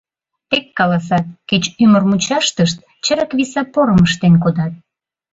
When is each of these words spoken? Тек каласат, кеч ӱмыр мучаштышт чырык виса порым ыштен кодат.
Тек 0.49 0.65
каласат, 0.77 1.25
кеч 1.49 1.63
ӱмыр 1.83 2.03
мучаштышт 2.09 2.77
чырык 3.05 3.31
виса 3.37 3.61
порым 3.73 3.99
ыштен 4.07 4.33
кодат. 4.43 4.73